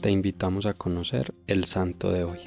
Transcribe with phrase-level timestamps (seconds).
[0.00, 2.38] te invitamos a conocer el santo de hoy.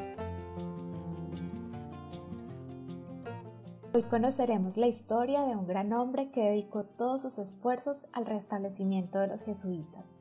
[3.93, 9.19] Hoy conoceremos la historia de un gran hombre que dedicó todos sus esfuerzos al restablecimiento
[9.19, 10.15] de los jesuitas.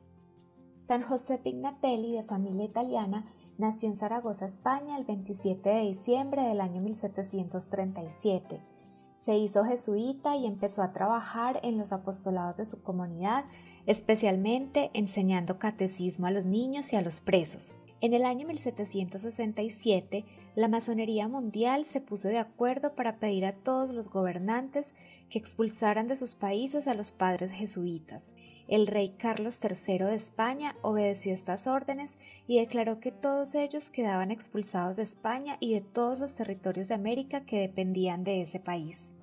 [0.83, 3.25] San José Pignatelli, de familia italiana,
[3.57, 8.61] nació en Zaragoza, España, el 27 de diciembre del año 1737.
[9.23, 13.45] Se hizo jesuita y empezó a trabajar en los apostolados de su comunidad
[13.85, 17.75] especialmente enseñando catecismo a los niños y a los presos.
[18.03, 20.25] En el año 1767,
[20.55, 24.93] la masonería mundial se puso de acuerdo para pedir a todos los gobernantes
[25.29, 28.33] que expulsaran de sus países a los padres jesuitas.
[28.67, 34.31] El rey Carlos III de España obedeció estas órdenes y declaró que todos ellos quedaban
[34.31, 39.13] expulsados de España y de todos los territorios de América que dependían de ese país.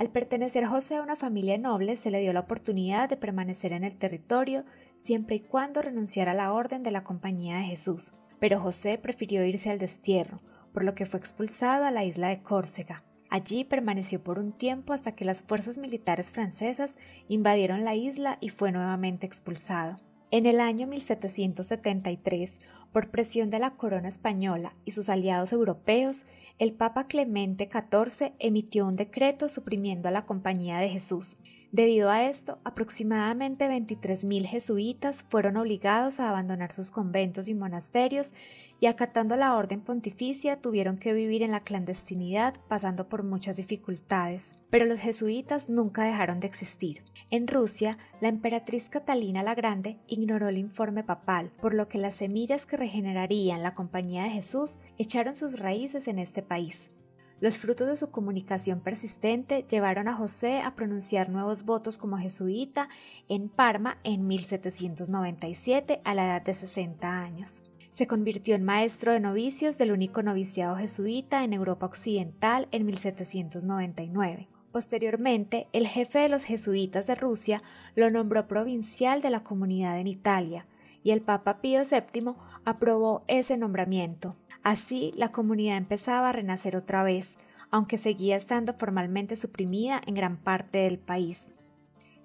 [0.00, 3.84] Al pertenecer José a una familia noble, se le dio la oportunidad de permanecer en
[3.84, 4.64] el territorio
[4.96, 9.44] siempre y cuando renunciara a la orden de la Compañía de Jesús, pero José prefirió
[9.44, 10.38] irse al destierro,
[10.72, 13.04] por lo que fue expulsado a la isla de Córcega.
[13.28, 16.96] Allí permaneció por un tiempo hasta que las fuerzas militares francesas
[17.28, 19.98] invadieron la isla y fue nuevamente expulsado.
[20.32, 22.60] En el año 1773,
[22.92, 26.24] por presión de la corona española y sus aliados europeos,
[26.60, 31.38] el Papa Clemente XIV emitió un decreto suprimiendo a la Compañía de Jesús.
[31.72, 38.34] Debido a esto, aproximadamente 23.000 jesuitas fueron obligados a abandonar sus conventos y monasterios
[38.80, 44.56] y acatando la orden pontificia tuvieron que vivir en la clandestinidad pasando por muchas dificultades.
[44.70, 47.04] Pero los jesuitas nunca dejaron de existir.
[47.30, 52.16] En Rusia, la emperatriz Catalina la Grande ignoró el informe papal, por lo que las
[52.16, 56.90] semillas que regenerarían la compañía de Jesús echaron sus raíces en este país.
[57.40, 62.90] Los frutos de su comunicación persistente llevaron a José a pronunciar nuevos votos como jesuita
[63.28, 67.62] en Parma en 1797 a la edad de 60 años.
[67.92, 74.48] Se convirtió en maestro de novicios del único noviciado jesuita en Europa Occidental en 1799.
[74.70, 77.62] Posteriormente, el jefe de los jesuitas de Rusia
[77.96, 80.66] lo nombró provincial de la comunidad en Italia,
[81.02, 82.34] y el Papa Pío VII
[82.66, 84.34] aprobó ese nombramiento.
[84.62, 87.38] Así, la comunidad empezaba a renacer otra vez,
[87.70, 91.52] aunque seguía estando formalmente suprimida en gran parte del país.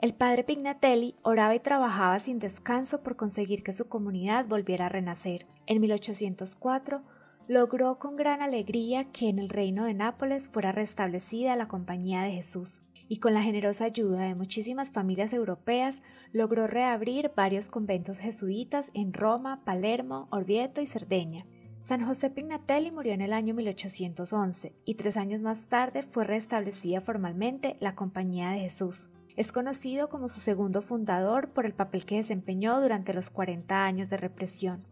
[0.01, 4.89] El padre Pignatelli oraba y trabajaba sin descanso por conseguir que su comunidad volviera a
[4.89, 5.47] renacer.
[5.65, 7.01] En 1804
[7.47, 12.31] logró con gran alegría que en el reino de Nápoles fuera restablecida la Compañía de
[12.31, 16.01] Jesús, y con la generosa ayuda de muchísimas familias europeas
[16.33, 21.45] logró reabrir varios conventos jesuitas en Roma, Palermo, Orvieto y Cerdeña.
[21.85, 26.99] San José Pignatelli murió en el año 1811 y tres años más tarde fue restablecida
[26.99, 29.11] formalmente la Compañía de Jesús.
[29.35, 34.09] Es conocido como su segundo fundador por el papel que desempeñó durante los 40 años
[34.09, 34.83] de represión.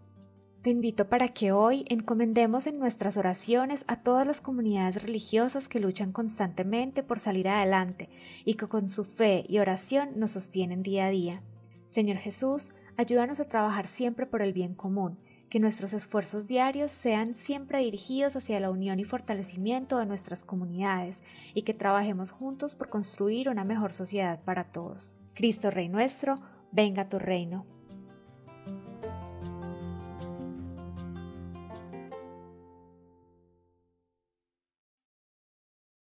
[0.62, 5.80] Te invito para que hoy encomendemos en nuestras oraciones a todas las comunidades religiosas que
[5.80, 8.10] luchan constantemente por salir adelante
[8.46, 11.42] y que con su fe y oración nos sostienen día a día.
[11.88, 15.18] Señor Jesús, ayúdanos a trabajar siempre por el bien común
[15.54, 21.22] que nuestros esfuerzos diarios sean siempre dirigidos hacia la unión y fortalecimiento de nuestras comunidades
[21.54, 25.16] y que trabajemos juntos por construir una mejor sociedad para todos.
[25.36, 26.40] Cristo Rey nuestro,
[26.72, 27.73] venga tu reino.